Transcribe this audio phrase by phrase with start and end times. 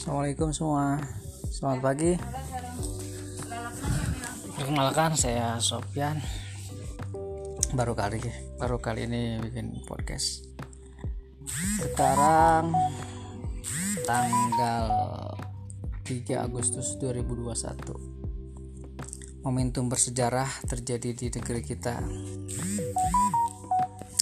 [0.00, 0.96] Assalamualaikum semua.
[1.52, 2.16] Selamat pagi.
[4.56, 6.16] Perkenalkan saya Sofyan.
[7.76, 8.16] Baru kali
[8.56, 10.48] Baru kali ini bikin podcast.
[11.84, 12.72] Sekarang
[14.08, 14.88] Tanggal
[16.08, 22.00] 3 Agustus 2021 Momentum bersejarah terjadi di negeri kita.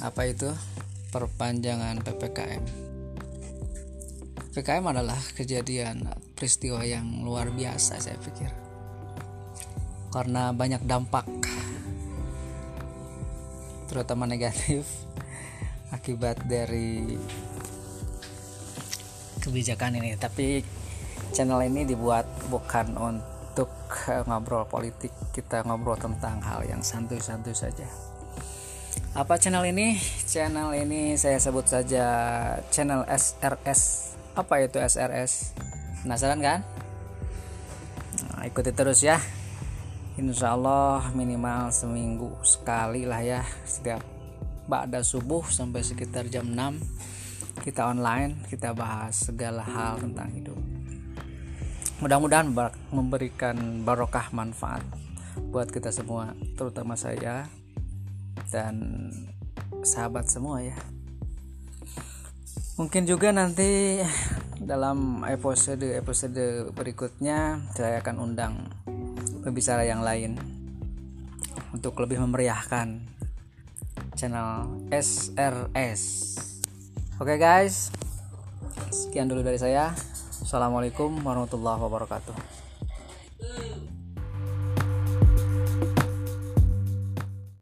[0.02, 0.50] Apa itu?
[1.14, 2.87] Perpanjangan PPKM
[4.58, 6.02] PKM adalah kejadian
[6.34, 8.50] peristiwa yang luar biasa saya pikir.
[10.10, 11.30] Karena banyak dampak
[13.86, 14.82] terutama negatif
[15.94, 17.06] akibat dari
[19.38, 20.18] kebijakan ini.
[20.18, 20.58] Tapi
[21.30, 23.70] channel ini dibuat bukan untuk
[24.26, 25.14] ngobrol politik.
[25.30, 27.86] Kita ngobrol tentang hal yang santuy-santuy saja.
[29.14, 29.94] Apa channel ini?
[30.26, 32.02] Channel ini saya sebut saja
[32.74, 34.08] channel SRS
[34.38, 35.58] apa itu SRS
[36.06, 36.60] penasaran kan?
[38.22, 39.18] Nah, ikuti terus ya.
[40.14, 43.42] Insya Allah minimal seminggu sekali lah ya.
[43.66, 43.98] Setiap
[44.70, 50.58] ba'da subuh sampai sekitar jam 6 kita online kita bahas segala hal tentang hidup.
[51.98, 52.46] Mudah-mudahan
[52.94, 54.86] memberikan barokah manfaat
[55.50, 57.50] buat kita semua terutama saya
[58.54, 59.10] dan
[59.82, 60.78] sahabat semua ya
[62.78, 63.98] mungkin juga nanti
[64.62, 68.70] dalam episode episode berikutnya saya akan undang
[69.42, 70.38] pembicara yang lain
[71.74, 73.02] untuk lebih memeriahkan
[74.14, 76.02] channel SRS
[77.18, 77.90] oke okay guys.
[78.88, 79.92] Sekian dulu dari saya.
[80.38, 82.67] Assalamualaikum warahmatullahi wabarakatuh